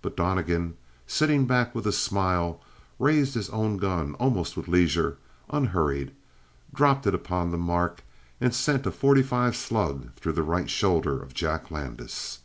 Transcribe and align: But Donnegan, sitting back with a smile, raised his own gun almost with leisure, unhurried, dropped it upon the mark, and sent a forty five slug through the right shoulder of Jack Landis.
But 0.00 0.16
Donnegan, 0.16 0.76
sitting 1.08 1.44
back 1.44 1.74
with 1.74 1.88
a 1.88 1.92
smile, 1.92 2.60
raised 3.00 3.34
his 3.34 3.50
own 3.50 3.78
gun 3.78 4.14
almost 4.14 4.56
with 4.56 4.68
leisure, 4.68 5.16
unhurried, 5.50 6.12
dropped 6.72 7.04
it 7.04 7.16
upon 7.16 7.50
the 7.50 7.58
mark, 7.58 8.04
and 8.40 8.54
sent 8.54 8.86
a 8.86 8.92
forty 8.92 9.22
five 9.24 9.56
slug 9.56 10.14
through 10.14 10.34
the 10.34 10.44
right 10.44 10.70
shoulder 10.70 11.20
of 11.20 11.34
Jack 11.34 11.72
Landis. 11.72 12.42